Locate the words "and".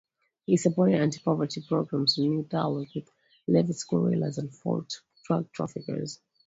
4.39-4.51